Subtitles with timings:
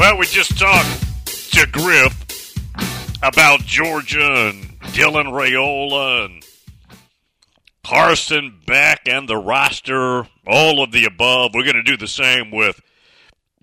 [0.00, 2.54] Well, we just talked to Griff
[3.22, 6.42] about Georgia and Dylan Raiola and
[7.84, 11.50] Carson Beck and the roster, all of the above.
[11.52, 12.80] We're going to do the same with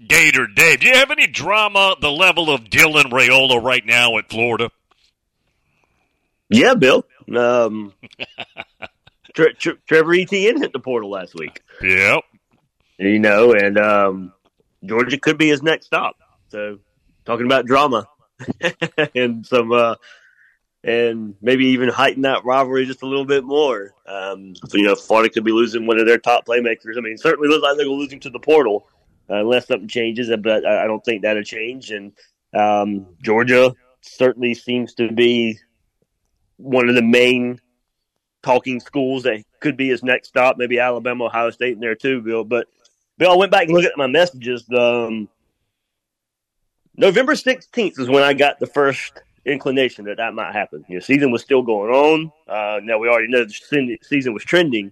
[0.08, 0.82] Gator Dave.
[0.82, 4.70] Do you have any drama the level of Dylan Raiola right now at Florida?
[6.50, 7.04] Yeah, Bill.
[7.36, 7.94] Um,
[9.34, 11.64] Tre- Tre- Trevor Etienne hit the portal last week.
[11.82, 12.22] Yep.
[13.00, 14.34] You know, and um,
[14.86, 16.16] Georgia could be his next stop.
[16.50, 16.80] So,
[17.26, 18.08] talking about drama
[19.16, 19.96] and some, uh,
[20.84, 23.94] and maybe even heighten that rivalry just a little bit more.
[24.06, 26.98] Um, so, you know, Florida could be losing one of their top playmakers.
[26.98, 28.88] I mean, certainly looks like they're losing to the portal
[29.30, 31.92] uh, unless something changes, but I, I don't think that'll change.
[31.92, 32.14] And
[32.54, 35.60] um, Georgia certainly seems to be
[36.58, 37.60] one of the main
[38.44, 40.58] talking schools that could be his next stop.
[40.58, 42.44] Maybe Alabama, Ohio State in there too, Bill.
[42.44, 42.68] But
[43.18, 44.66] Bill, I went back and looked at my messages.
[44.72, 45.28] Um,
[46.98, 49.14] November 16th is when I got the first
[49.46, 50.84] inclination that that might happen.
[50.88, 52.32] You know, season was still going on.
[52.48, 54.92] Uh, now we already know the season was trending.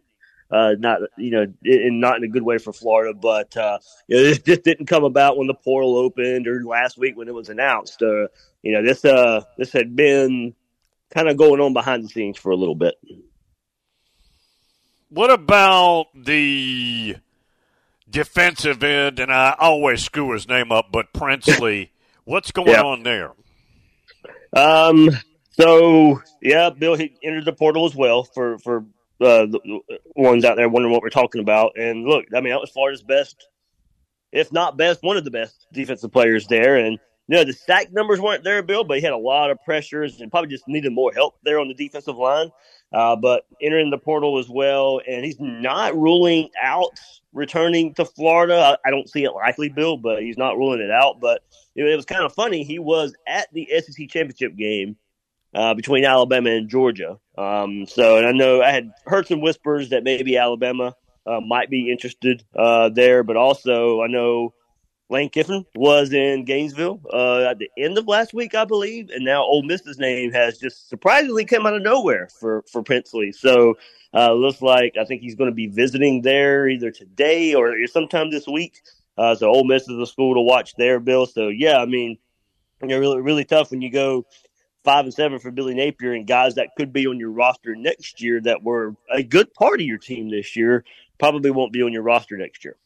[0.52, 4.16] Uh, not you know, in, not in a good way for Florida, but uh, you
[4.16, 7.34] know, this just didn't come about when the portal opened or last week when it
[7.34, 8.02] was announced.
[8.04, 8.28] Uh,
[8.62, 10.54] you know, this uh, this had been
[11.10, 12.94] kind of going on behind the scenes for a little bit.
[15.10, 17.16] What about the
[18.08, 19.20] defensive end?
[19.20, 21.92] And I always screw his name up, but Princely.
[22.26, 22.82] What's going yeah.
[22.82, 23.32] on there?
[24.54, 25.10] Um.
[25.52, 28.80] So yeah, Bill he entered the portal as well for for
[29.22, 29.80] uh, the
[30.16, 31.74] ones out there wondering what we're talking about.
[31.78, 33.48] And look, I mean that was Florida's best,
[34.32, 36.78] if not best, one of the best defensive players there.
[36.78, 39.64] And you know the sack numbers weren't there, Bill, but he had a lot of
[39.64, 42.50] pressures and probably just needed more help there on the defensive line.
[42.96, 46.98] Uh, but entering the portal as well, and he's not ruling out
[47.34, 48.56] returning to Florida.
[48.56, 51.20] I, I don't see it likely, Bill, but he's not ruling it out.
[51.20, 51.44] But
[51.76, 52.64] it, it was kind of funny.
[52.64, 54.96] He was at the SEC championship game
[55.54, 57.20] uh, between Alabama and Georgia.
[57.38, 60.96] Um, so, and I know I had heard some whispers that maybe Alabama
[61.26, 64.54] uh, might be interested uh, there, but also I know
[65.10, 69.24] Lane Kiffin was in Gainesville uh, at the end of last week, I believe, and
[69.24, 73.32] now Ole Miss's name has just surprisingly come out of nowhere for for Princely.
[73.32, 73.76] So
[74.14, 78.32] uh, looks like I think he's going to be visiting there either today or sometime
[78.32, 78.82] this week.
[79.18, 81.28] Uh, so Ole Miss is a school to watch there, Bill.
[81.28, 82.18] So yeah, I mean,
[82.82, 84.26] you know, really really tough when you go
[84.84, 88.22] five and seven for Billy Napier and guys that could be on your roster next
[88.22, 90.84] year that were a good part of your team this year
[91.20, 92.78] probably won't be on your roster next year.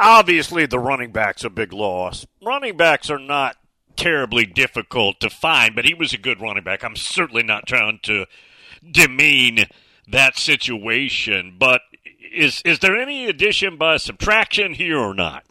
[0.00, 2.26] Obviously, the running back's a big loss.
[2.42, 3.56] Running backs are not
[3.96, 6.82] terribly difficult to find, but he was a good running back.
[6.82, 8.24] I'm certainly not trying to
[8.90, 9.66] demean
[10.08, 11.82] that situation, but
[12.32, 15.44] is is there any addition by subtraction here or not?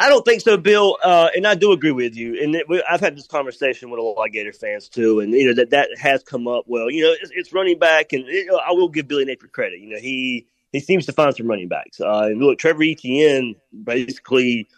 [0.00, 0.98] I don't think so, Bill.
[1.02, 2.42] Uh, and I do agree with you.
[2.42, 5.46] And it, I've had this conversation with a lot of Gator fans too, and you
[5.46, 6.64] know that that has come up.
[6.66, 9.78] Well, you know, it's, it's running back, and it, I will give Billy Napier credit.
[9.78, 12.00] You know, he he seems to find some running backs.
[12.00, 13.54] Uh, look, Trevor Etienne
[13.84, 14.68] basically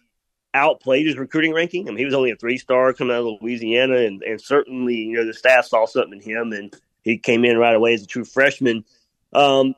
[0.53, 1.89] outplayed his recruiting ranking.
[1.89, 4.97] I mean, he was only a three star coming out of Louisiana, and, and certainly,
[4.97, 8.03] you know, the staff saw something in him, and he came in right away as
[8.03, 8.85] a true freshman.
[9.33, 9.75] Um,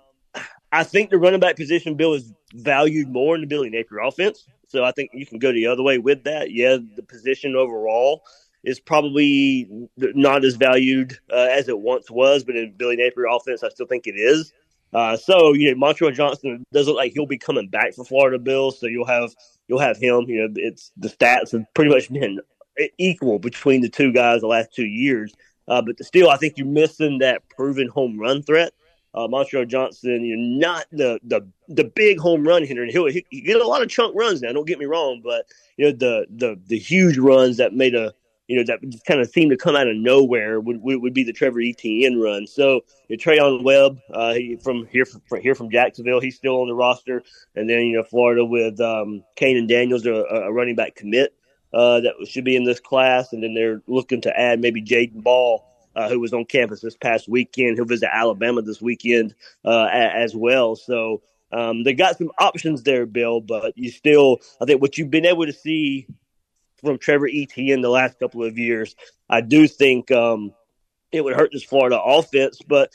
[0.73, 4.45] I think the running back position, Bill, is valued more in the Billy Napier offense.
[4.67, 6.51] So I think you can go the other way with that.
[6.51, 8.23] Yeah, the position overall
[8.65, 13.63] is probably not as valued uh, as it once was, but in Billy Napier offense,
[13.63, 14.53] I still think it is.
[14.93, 18.39] Uh, so you know, Montrell Johnson does look like he'll be coming back for Florida
[18.39, 18.79] Bills.
[18.81, 19.35] So you'll have
[19.69, 20.25] you'll have him.
[20.29, 22.41] You know, it's the stats have pretty much been
[22.99, 25.35] equal between the two guys the last two years.
[25.67, 28.73] Uh, but still, I think you're missing that proven home run threat.
[29.15, 33.25] Uh, Montrell Johnson, you're not the the the big home run hitter, and he'll he,
[33.31, 34.53] he get a lot of chunk runs now.
[34.53, 35.47] Don't get me wrong, but
[35.77, 38.15] you know the the the huge runs that made a
[38.49, 41.35] you know, that kind of seemed to come out of nowhere would, would, be the
[41.35, 42.47] Trevor Etienne run.
[42.47, 46.63] So you know, Treyaun Webb, uh, he, from here from here from Jacksonville, he's still
[46.63, 47.23] on the roster,
[47.55, 51.35] and then you know Florida with um, Kane Daniels, a, a running back commit
[51.75, 55.23] uh, that should be in this class, and then they're looking to add maybe Jadan
[55.23, 55.63] Baugh.
[55.97, 57.75] Uh, who was on campus this past weekend?
[57.75, 59.35] He'll visit Alabama this weekend
[59.65, 60.77] uh, as well.
[60.77, 63.41] So um, they got some options there, Bill.
[63.41, 66.07] But you still, I think, what you've been able to see
[66.81, 68.95] from Trevor Etienne the last couple of years.
[69.29, 70.53] I do think um,
[71.13, 72.61] it would hurt this Florida offense.
[72.67, 72.93] But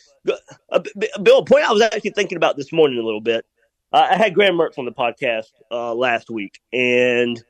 [0.69, 0.79] uh,
[1.21, 3.45] Bill, a point I was actually thinking about this morning a little bit.
[3.91, 7.43] I had Graham Mertz on the podcast uh, last week, and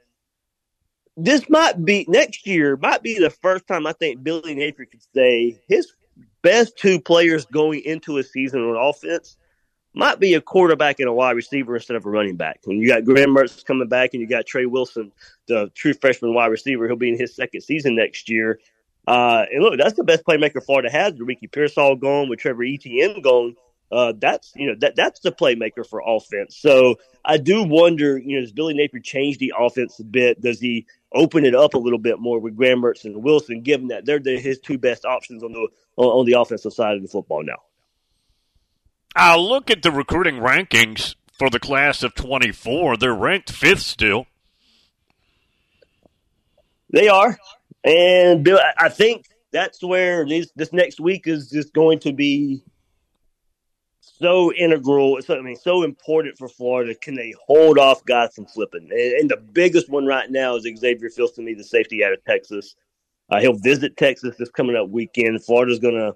[1.15, 5.03] this might be next year might be the first time I think Billy Napier could
[5.15, 5.93] say his
[6.41, 9.37] best two players going into a season on offense
[9.93, 12.61] might be a quarterback and a wide receiver instead of a running back.
[12.63, 15.11] When you got Graham Mertz coming back, and you got Trey Wilson,
[15.47, 16.87] the true freshman wide receiver.
[16.87, 18.59] He'll be in his second season next year.
[19.07, 21.19] Uh, and look, that's the best playmaker Florida has.
[21.19, 23.55] Ricky Pearsall gone with Trevor Etienne gone.
[23.91, 26.57] Uh, that's you know that that's the playmaker for offense.
[26.57, 30.41] So I do wonder, you know, does Billy Napier change the offense a bit?
[30.41, 33.89] Does he open it up a little bit more with Graham Mertz and Wilson, given
[33.89, 35.67] that they're the, his two best options on the
[35.97, 37.59] on the offensive side of the football now?
[39.15, 42.97] I'll look at the recruiting rankings for the class of 24.
[42.97, 44.25] They're ranked fifth still.
[46.91, 47.37] They are.
[47.83, 52.63] And Bill, I think that's where this, this next week is just going to be
[53.99, 55.19] so integral.
[55.27, 56.95] I mean, so important for Florida.
[56.95, 58.89] Can they hold off guys from flipping?
[58.91, 62.75] And, and the biggest one right now is Xavier Filsaime, the safety out of Texas.
[63.29, 65.43] Uh, he'll visit Texas this coming up weekend.
[65.43, 66.15] Florida's going to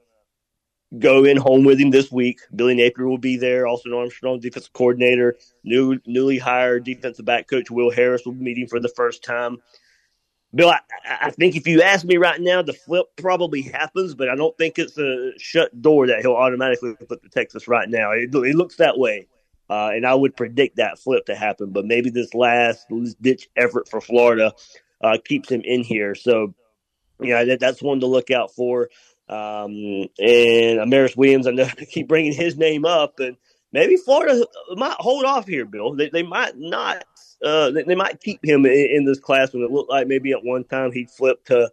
[0.99, 2.39] go in home with him this week.
[2.55, 3.67] Billy Napier will be there.
[3.67, 8.67] Also, Armstrong, defensive coordinator, new newly hired defensive back coach Will Harris will be meeting
[8.67, 9.57] for the first time.
[10.55, 14.29] Bill, I, I, think if you ask me right now, the flip probably happens, but
[14.29, 18.11] I don't think it's a shut door that he'll automatically put to Texas right now.
[18.11, 19.27] It, it looks that way.
[19.69, 22.85] Uh, and I would predict that flip to happen, but maybe this last
[23.21, 24.53] ditch effort for Florida
[25.01, 26.15] uh, keeps him in here.
[26.15, 26.53] So,
[27.21, 28.89] yeah, that, that's one to look out for.
[29.29, 29.71] Um,
[30.19, 33.37] and Amaris Williams, I know I keep bringing his name up, and
[33.71, 34.45] maybe Florida
[34.75, 35.95] might hold off here, Bill.
[35.95, 37.03] They, they might not.
[37.43, 40.31] Uh, they, they, might keep him in, in, this class when it looked like maybe
[40.31, 41.69] at one time he flipped to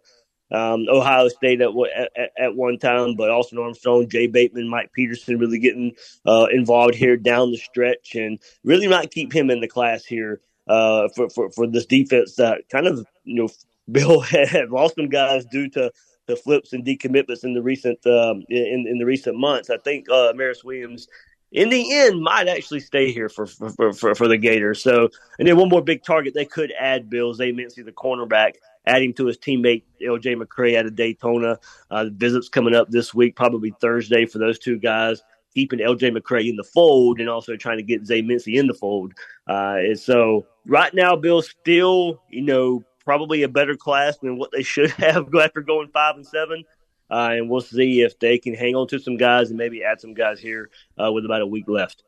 [0.51, 1.71] um, Ohio State at,
[2.15, 6.93] at, at one time, but Austin Armstrong, Jay Bateman, Mike Peterson really getting uh, involved
[6.93, 11.29] here down the stretch, and really might keep him in the class here uh, for,
[11.29, 13.49] for for this defense that kind of you know
[13.91, 15.91] Bill had lost some guys due to
[16.27, 19.69] the flips and decommitments in the recent um, in in the recent months.
[19.69, 21.07] I think uh, Maris Williams,
[21.51, 24.81] in the end, might actually stay here for for, for for the Gators.
[24.81, 28.53] So, and then one more big target they could add Bill Zay Mincey, the cornerback,
[28.85, 30.35] add him to his teammate L.J.
[30.35, 31.59] McCray out of Daytona.
[31.89, 35.21] Uh, the visits coming up this week, probably Thursday for those two guys.
[35.53, 36.11] Keeping L.J.
[36.11, 39.13] McCray in the fold and also trying to get Zay Mincey in the fold.
[39.47, 44.51] Uh, and so right now, Bill still, you know, probably a better class than what
[44.51, 46.63] they should have after going five and seven.
[47.09, 50.01] Uh, and we'll see if they can hang on to some guys and maybe add
[50.01, 50.69] some guys here
[51.01, 52.03] uh, with about a week left.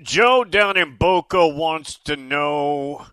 [0.00, 3.06] Joe down in Boca wants to know,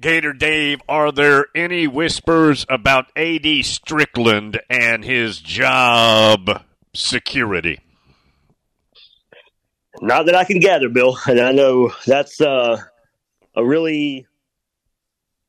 [0.00, 3.60] Gator Dave, are there any whispers about A.D.
[3.60, 7.80] Stricklin and his job security?
[10.00, 11.16] Not that I can gather, Bill.
[11.28, 12.80] And I know that's uh,
[13.54, 14.26] a really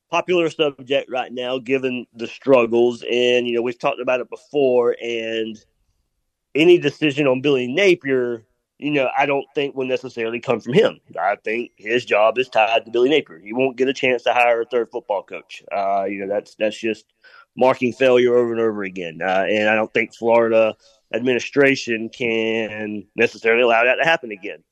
[0.10, 3.04] popular subject right now, given the struggles.
[3.04, 4.96] And, you know, we've talked about it before.
[5.02, 5.58] And
[6.54, 8.46] any decision on Billy Napier,
[8.78, 11.00] you know, I don't think will necessarily come from him.
[11.20, 13.40] I think his job is tied to Billy Napier.
[13.40, 15.64] He won't get a chance to hire a third football coach.
[15.72, 17.06] Uh, you know, that's that's just
[17.56, 19.20] marking failure over and over again.
[19.22, 20.76] Uh, and I don't think Florida
[21.14, 24.64] administration can necessarily allow that to happen again.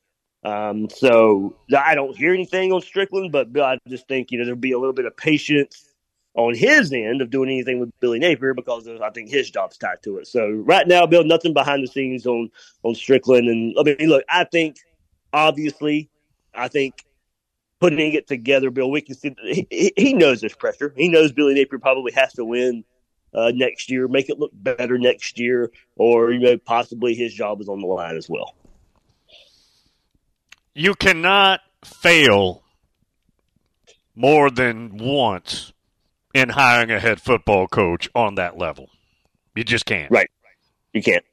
[0.44, 4.60] Um, so I don't hear anything on Stricklin, but I just think you know there'll
[4.60, 5.94] be a little bit of patience
[6.34, 10.02] on his end of doing anything with Billy Napier because I think his job's tied
[10.02, 10.26] to it.
[10.26, 12.50] So right now, Bill, nothing behind the scenes on
[12.82, 13.50] on Stricklin.
[13.50, 14.76] And I mean, look, I think
[15.32, 16.10] obviously,
[16.54, 17.04] I think
[17.80, 19.34] putting it together, Bill, we can see
[19.70, 20.92] he, he knows this pressure.
[20.94, 22.84] He knows Billy Napier probably has to win
[23.32, 27.62] uh, next year, make it look better next year, or you know possibly his job
[27.62, 28.54] is on the line as well
[30.74, 32.62] you cannot fail
[34.14, 35.72] more than once
[36.34, 38.88] in hiring a head football coach on that level.
[39.54, 40.10] You just can't.
[40.10, 40.30] Right.
[40.92, 41.24] You can't.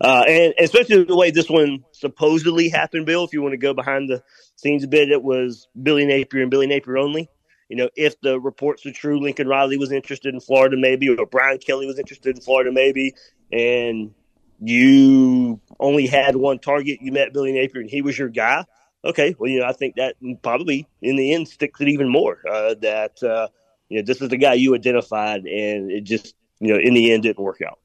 [0.00, 3.74] Uh, and especially the way this one supposedly happened, Bill, if you want to go
[3.74, 4.22] behind the
[4.56, 7.28] scenes a bit, it was Billy Napier and Billy Napier only.
[7.68, 11.26] You know, if the reports are true, Lincoln Riley was interested in Florida maybe, or
[11.26, 13.14] Brian Kelly was interested in Florida maybe,
[13.52, 14.12] and
[14.58, 18.64] you only had one target, you met Billy Napier and he was your guy
[19.04, 22.38] okay, well, you know, I think that probably in the end sticks it even more.
[22.48, 23.48] Uh, that uh,
[23.88, 27.12] you know, this is the guy you identified, and it just you know, in the
[27.12, 27.78] end, didn't work out.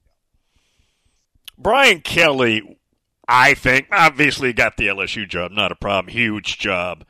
[1.58, 2.78] Brian Kelly,
[3.28, 7.06] I think, obviously got the LSU job, not a problem, huge job.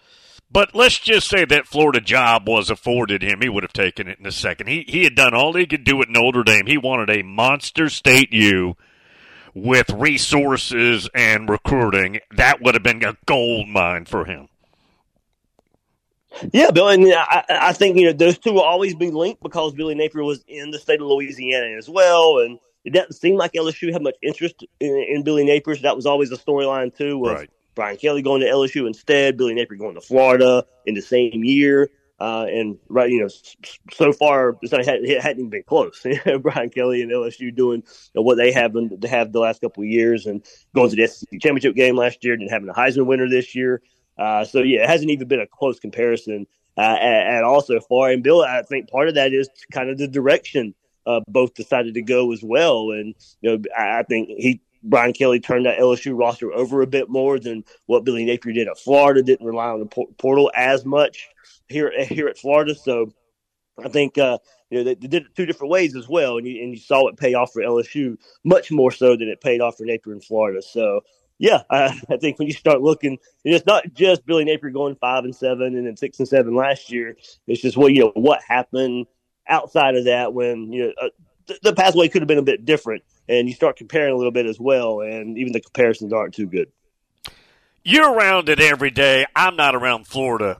[0.51, 3.41] But let's just say that Florida job was afforded him.
[3.41, 4.67] He would have taken it in a second.
[4.67, 6.67] He he had done all he could do at Notre Dame.
[6.67, 8.77] He wanted a monster state U
[9.55, 14.49] with resources and recruiting, that would have been a gold mine for him.
[16.51, 19.73] Yeah, Bill, and I, I think you know those two will always be linked because
[19.73, 23.53] Billy Napier was in the state of Louisiana as well, and it doesn't seem like
[23.53, 25.75] LSU had much interest in, in Billy Napier.
[25.75, 27.23] So that was always a storyline too.
[27.23, 27.49] right.
[27.73, 31.89] Brian Kelly going to LSU instead, Billy Napier going to Florida in the same year.
[32.17, 33.27] Uh, and right, you know,
[33.91, 36.05] so far it's not, it hadn't even been close.
[36.41, 39.59] Brian Kelly and LSU doing you know, what they have been to have the last
[39.59, 42.73] couple of years, and going to the SEC championship game last year, and having a
[42.73, 43.81] Heisman winner this year.
[44.17, 47.81] Uh, so yeah, it hasn't even been a close comparison uh, at, at all so
[47.81, 48.09] far.
[48.09, 50.73] And Bill, I think part of that is kind of the direction
[51.05, 52.91] uh, both decided to go as well.
[52.91, 56.87] And you know, I, I think he Brian Kelly turned that LSU roster over a
[56.87, 59.23] bit more than what Billy Napier did at Florida.
[59.23, 61.27] Didn't rely on the portal as much
[61.69, 62.75] here here at Florida.
[62.75, 63.13] So
[63.83, 64.37] I think uh,
[64.69, 66.79] you know they, they, did it two different ways as well, and you, and you
[66.79, 70.13] saw it pay off for LSU much more so than it paid off for Napier
[70.13, 70.61] in Florida.
[70.61, 71.01] So
[71.37, 75.23] yeah, I, I think when you start looking, it's not just Billy Napier going five
[75.23, 77.17] and seven and then six and seven last year.
[77.47, 79.07] It's just what you know what happened
[79.47, 81.09] outside of that when you know uh,
[81.47, 84.31] the, the pathway could have been a bit different, and you start comparing a little
[84.31, 86.71] bit as well, and even the comparisons aren't too good.
[87.83, 89.27] You're around it every day.
[89.35, 90.59] I'm not around Florida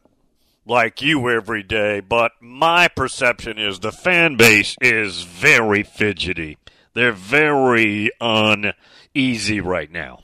[0.66, 6.58] like you every day, but my perception is the fan base is very fidgety.
[6.94, 10.24] They're very uneasy right now.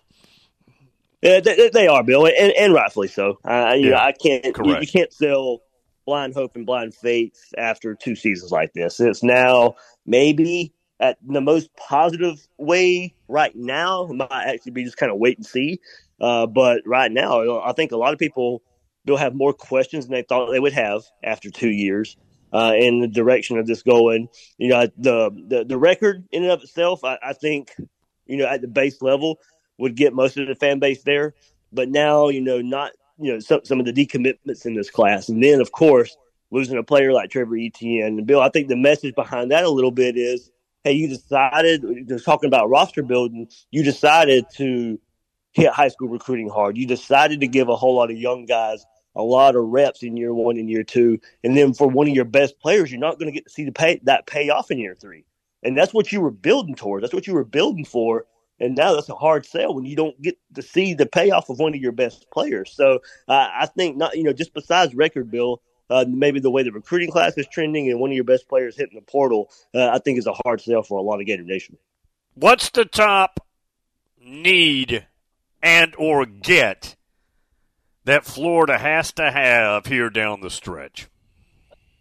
[1.21, 3.37] Yeah, they, they are, Bill, and, and rightfully so.
[3.45, 4.45] Uh, you yeah, know, I can't.
[4.45, 5.61] You, you, can't sell
[6.05, 8.99] blind hope and blind faith after two seasons like this.
[8.99, 14.07] It's now maybe at the most positive way right now.
[14.07, 15.79] Might actually be just kind of wait and see.
[16.19, 18.63] Uh, but right now, I think a lot of people
[19.05, 22.17] they'll have more questions than they thought they would have after two years
[22.53, 24.27] uh, in the direction of this going.
[24.57, 27.75] You know, the the, the record in and of itself, I, I, think,
[28.25, 29.39] you know, at the base level
[29.77, 31.33] would get most of the fan base there.
[31.71, 35.29] But now, you know, not you know some some of the decommitments in this class,
[35.29, 36.15] and then of course
[36.51, 38.41] losing a player like Trevor Etienne and Bill.
[38.41, 40.51] I think the message behind that a little bit is,
[40.83, 44.99] hey, you decided just talking about roster building, you decided to
[45.51, 46.77] hit high school recruiting hard.
[46.77, 50.15] You decided to give a whole lot of young guys a lot of reps in
[50.17, 51.19] year one and year two.
[51.43, 53.65] And then for one of your best players, you're not going to get to see
[53.65, 55.25] the pay that pay off in year three.
[55.63, 57.03] And that's what you were building towards.
[57.03, 58.25] That's what you were building for.
[58.59, 61.59] And now that's a hard sell when you don't get to see the payoff of
[61.59, 62.71] one of your best players.
[62.75, 66.63] So uh, I think not, you know, just besides record, Bill, uh, maybe the way
[66.63, 69.89] the recruiting class is trending and one of your best players hitting the portal, uh,
[69.89, 71.77] I think is a hard sell for a lot of Gator Nation.
[72.35, 73.45] What's the top
[74.23, 75.05] need
[75.61, 76.95] and or get
[78.05, 81.07] that Florida has to have here down the stretch?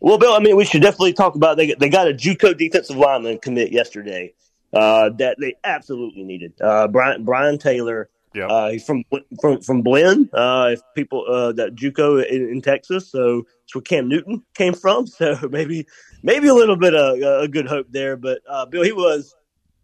[0.00, 2.96] Well, Bill, I mean, we should definitely talk about they they got a JUCO defensive
[2.96, 4.32] lineman commit yesterday
[4.72, 6.54] uh, that they absolutely needed.
[6.60, 9.04] Uh, Brian Brian Taylor, yeah, uh, he's from
[9.40, 10.30] from from Blinn.
[10.32, 14.72] Uh, if people uh, that JUCO in, in, Texas, so it's where Cam Newton came
[14.72, 15.06] from.
[15.18, 15.86] So maybe
[16.22, 18.16] maybe a little bit of a good hope there.
[18.16, 19.34] But uh, Bill, he was,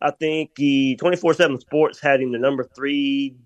[0.00, 3.36] I think, he twenty four seven Sports had him the number three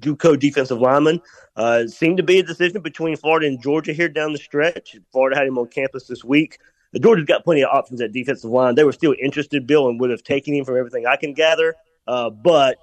[0.00, 1.20] JUCO defensive lineman.
[1.56, 4.96] Uh, seemed to be a decision between Florida and Georgia here down the stretch.
[5.12, 6.58] Florida had him on campus this week.
[6.98, 8.74] Georgia's got plenty of options at defensive line.
[8.74, 11.76] They were still interested, Bill, and would have taken him from everything I can gather.
[12.06, 12.78] Uh, but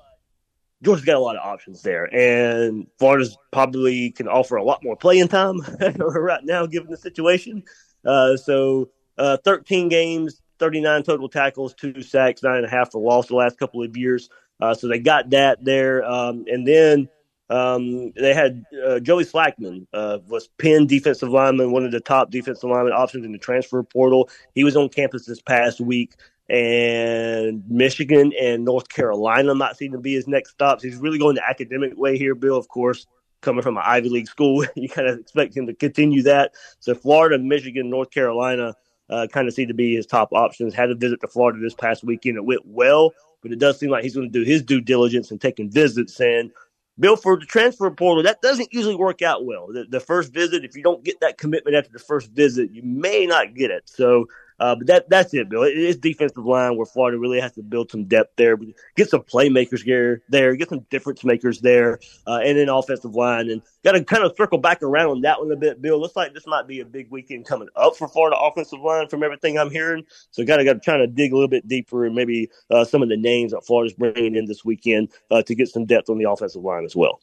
[0.83, 4.95] Georgia's got a lot of options there, and Florida's probably can offer a lot more
[4.95, 5.59] playing time
[5.97, 7.63] right now, given the situation.
[8.05, 13.01] Uh, so, uh, 13 games, 39 total tackles, two sacks, nine and a half for
[13.01, 14.29] loss the last couple of years.
[14.59, 16.03] Uh, so they got that there.
[16.03, 17.09] Um, and then
[17.49, 22.31] um, they had uh, Joey Slackman, uh, was Penn defensive lineman, one of the top
[22.31, 24.29] defensive lineman options in the transfer portal.
[24.53, 26.13] He was on campus this past week.
[26.49, 30.81] And Michigan and North Carolina might seem to be his next stops.
[30.81, 33.05] He's really going the academic way here, Bill, of course
[33.41, 36.53] coming from an Ivy League school, you kind of expect him to continue that.
[36.79, 38.73] So Florida, Michigan, North Carolina
[39.09, 40.73] uh, kind of seem to be his top options.
[40.73, 42.37] Had a visit to Florida this past weekend.
[42.37, 45.31] It went well but it does seem like he's going to do his due diligence
[45.31, 46.19] and taking visits.
[46.19, 46.51] And
[46.99, 49.67] Bill, for the transfer portal, that doesn't usually work out well.
[49.67, 52.81] The, the, first visit, if you don't get that commitment after the first visit, you
[52.83, 53.83] may not get it.
[53.85, 54.27] So
[54.59, 55.63] uh, but that that's it, Bill.
[55.63, 58.57] It is defensive line where Florida really has to build some depth there,
[58.95, 63.49] get some playmakers there, there, get some difference makers there, uh, and then offensive line,
[63.49, 65.99] and got to kind of circle back around on that one a bit, Bill.
[65.99, 69.23] Looks like this might be a big weekend coming up for Florida offensive line from
[69.23, 70.05] everything I'm hearing.
[70.31, 72.85] So got to got to try to dig a little bit deeper and maybe uh,
[72.85, 76.09] some of the names that Florida's bringing in this weekend uh, to get some depth
[76.09, 77.19] on the offensive line as well.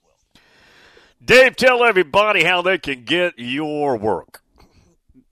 [1.24, 4.43] Dave, tell everybody how they can get your work.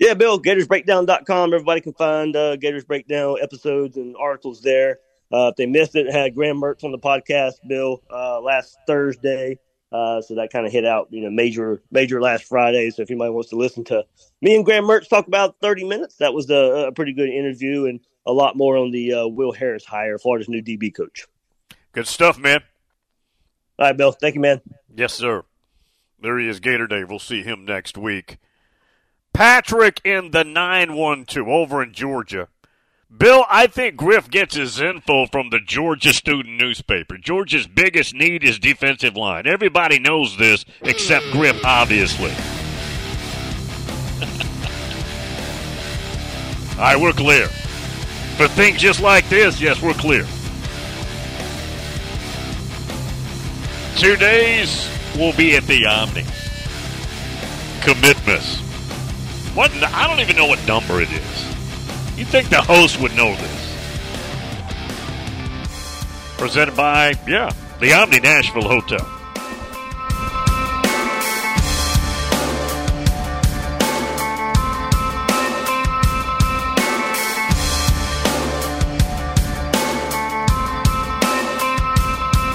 [0.03, 1.55] Yeah, Bill, GatorsBreakdown.com.
[1.55, 4.99] Everybody can find uh, Gators Breakdown episodes and articles there.
[5.33, 9.61] Uh, if they missed it, had Graham Mertz on the podcast, Bill, uh, last Thursday.
[9.93, 12.91] Uh, so that kind of hit out, you know, major, major last Friday.
[12.91, 14.03] So if anybody wants to listen to
[14.41, 17.87] me and Graham Mertz talk about 30 minutes, that was a, a pretty good interview
[17.87, 21.29] and a lot more on the uh, Will Harris hire, Florida's new DB coach.
[21.93, 22.65] Good stuff, man.
[23.79, 24.11] All right, Bill.
[24.11, 24.63] Thank you, man.
[24.93, 25.45] Yes, sir.
[26.21, 27.09] There he is, Gator Dave.
[27.09, 28.39] We'll see him next week.
[29.33, 32.49] Patrick in the 912 over in Georgia.
[33.15, 37.19] Bill, I think Griff gets his info from the Georgia Student newspaper.
[37.19, 39.47] Georgia's biggest need is defensive line.
[39.47, 42.31] Everybody knows this except Griff, obviously.
[46.73, 47.49] All right, we're clear.
[48.37, 50.27] For things just like this, yes, we're clear.
[53.97, 56.25] Two days, we'll be at the Omni.
[57.83, 58.72] Commitments.
[59.55, 59.71] What?
[59.83, 62.19] I don't even know what number it is.
[62.19, 63.63] You think the host would know this?
[66.39, 69.22] Presented by, yeah, the Omni Nashville Hotel.